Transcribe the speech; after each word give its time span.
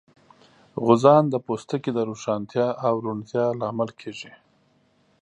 غوزان 0.83 1.23
د 1.29 1.35
پوستکي 1.45 1.91
د 1.93 1.99
روښانتیا 2.09 2.67
او 2.87 2.93
روڼتیا 3.05 3.45
لامل 3.59 3.89
کېږي. 3.99 4.31